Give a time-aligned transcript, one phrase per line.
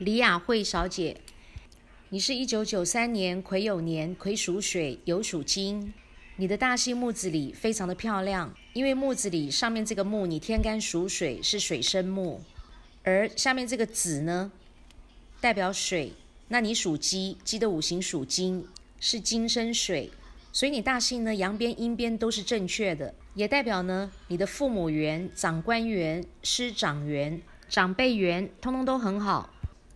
[0.00, 1.18] 李雅慧小姐，
[2.08, 5.92] 你是一九九三年癸酉年，癸属水，酉属金。
[6.36, 12.40] 你的大姓木子李非常的漂亮，因为木子李上面这个木，你天干属水，是水生木，
[13.02, 14.50] 而下面这个子呢，
[15.38, 16.14] 代表水。
[16.48, 18.66] 那你属鸡，鸡的五行属金，
[19.00, 20.10] 是金生水，
[20.50, 29.50] 所以你大姓呢，阳边阴边都是正确的，也代表呢，你的父母缘、长官缘、师长缘、长辈缘，通通都很好。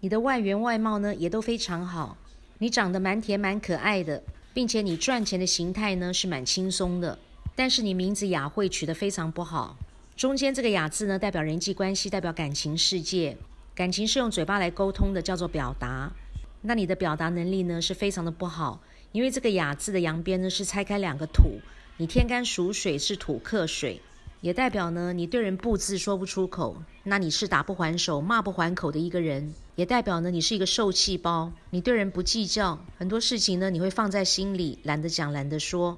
[0.05, 2.19] 你的外缘外貌呢也都非常好，
[2.59, 7.19] 你长得蛮甜蛮可爱的，并且你赚钱的形态呢是蛮轻松的。
[7.57, 9.79] 但是你名字雅慧取得非常不好，
[10.15, 13.35] 中间这个雅字呢代表人际关系，代表感情世界，
[13.75, 16.13] 感情是用嘴巴来沟通的，叫做表达。
[16.61, 21.59] 那你的表达能力呢是非常的不好，因为这个雅字的阳边呢是拆开两个土，
[21.97, 24.03] 你天干属水是土克水。
[24.45, 29.55] 也代表呢，你对人不字说不出口，那你是打不还手、骂不还口的一个人。
[29.75, 35.97] 也代表呢，你是一个受气包，你对人不计较，很多事情呢你会放在心里，懒得讲、懒得说，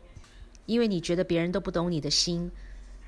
[0.64, 2.48] 因为你觉得别人都不懂你的心。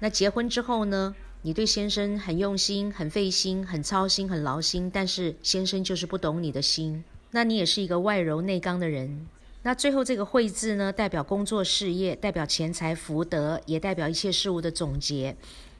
[0.00, 7.04] 那结婚之后呢，你对先生很用心、很费心、很操心、很劳心，但是先生就是不懂你的心。
[7.30, 9.28] 那你也是一个外柔内刚的人。
[9.62, 15.36] 那最后这个“会”字呢，代表工作事业，代表钱财福德，也代表一切事物的总结。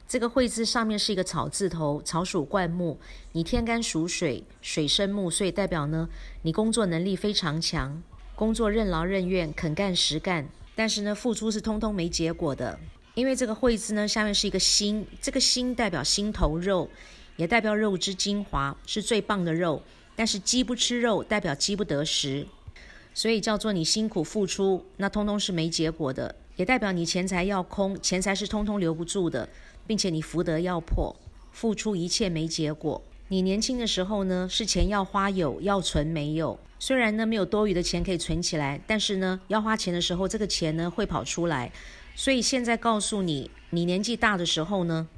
[0.09, 2.99] 这个“会”字上面是一个草字头，草属灌木。
[3.33, 6.09] 你天干属水，水生木，所以代表呢，
[6.43, 8.03] 你工作能力非常强，
[8.35, 10.49] 工作任劳任怨，肯干实干。
[10.75, 12.79] 但是呢，付出是通通没结果的，
[13.15, 16.91] 因为这个“会”字呢，下面是一个心，这个心代表心头肉，
[17.37, 19.81] 也代表肉之精华，是最棒的肉。
[20.17, 22.45] 但是鸡不吃肉，代表饥不得食。
[23.19, 29.49] 所以叫做你辛苦付出，那通通是没结果的，也代表你钱财要空，钱财是通通留不住的，
[29.89, 31.17] 并且你福德要破，
[31.51, 33.03] 付出一切没结果。
[33.27, 36.57] 你年轻的时候呢，是钱要花有，要存没有。
[36.79, 41.73] 虽然呢没有多余的钱可以存起来，但是呢要花钱的时候，这个钱呢会跑出来。
[42.15, 45.09] 所以现在告诉你，你年纪大的时候呢。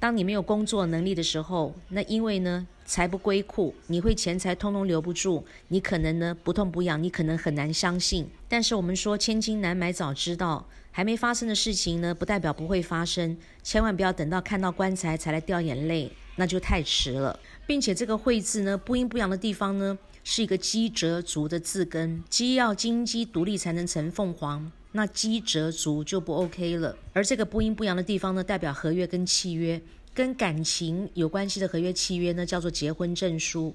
[0.00, 8.28] 当你没有工作能力的时候，那因为呢财不归库，你会钱财通通留不住，你可能呢不痛不痒，你可能很难相信。
[8.48, 13.36] 但是我们说千金难买早知道，还没发生的事情呢，不代表不会发生。
[13.62, 17.38] 千万不要等到看到棺材才来掉眼泪，那就太迟了。
[17.66, 24.70] 并且这个“会”字呢，不阴不阳的地方呢，是一个鸡折足的字根，鸡要金鸡独立才能成凤凰。
[24.92, 29.80] 那鸡折足就不 OK 了，而这个不阴不阳的地方呢，代表合约跟契约，
[30.14, 33.74] 跟感情有关系的合约契约呢，叫做结婚证书，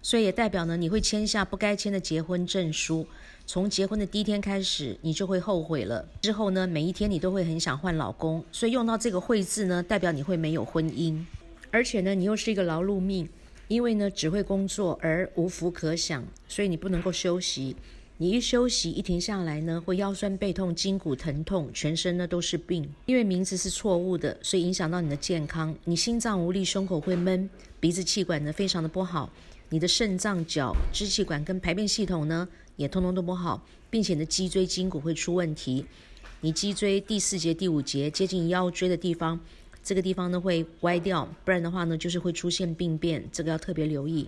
[0.00, 3.06] 所以也代表呢，你会签下不该签的结婚证书，
[3.44, 6.08] 从结婚的第一天开始，你就会后悔了。
[6.22, 11.22] 之后呢，每一天你都会很想换老公，所以用到这个会字呢，代表你会没有婚姻，
[11.70, 13.28] 而且呢，你又是一个劳碌命，
[13.68, 17.76] 因为呢，只会工作而无福可享，所以你不能够休息。
[18.18, 22.88] 你一休息一停下来呢，会腰酸背痛、筋骨疼痛，全身呢都是病。
[23.04, 25.76] 因为名字是错误的，所以影响到你的健康。
[25.84, 29.30] 你心脏无力，胸口会闷，鼻子气管呢非常的不好。
[29.68, 35.84] 你的肾脏、脚、支气管跟排便系统呢也通通都不好，并且你的脊椎筋骨会出问题。
[36.40, 39.38] 你脊椎第四节、第五节接近腰椎的地方，
[39.84, 44.26] 这个地方呢会歪掉，不然的话呢就是会出现病变，这个要特别留意。